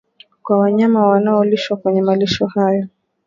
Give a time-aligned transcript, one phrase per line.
[0.43, 2.87] kwa wanyama wanaolishwa kwenye malisho hayo